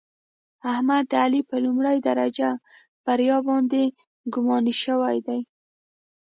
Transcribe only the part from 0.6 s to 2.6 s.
احمد د علي په لومړۍ درجه